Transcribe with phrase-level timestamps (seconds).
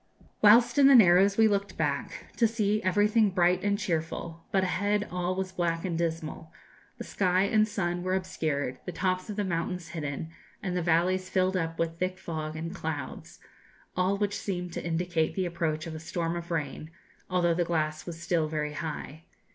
[0.41, 5.07] Whilst in the Narrows we looked back, to see everything bright and cheerful, but ahead
[5.11, 6.51] all was black and dismal:
[6.97, 10.31] the sky and sun were obscured, the tops of the mountains hidden,
[10.63, 13.39] and the valleys filled up with thick fog and clouds
[13.95, 16.89] all which seemed to indicate the approach of a storm of rain,
[17.29, 19.25] although the glass was still very high.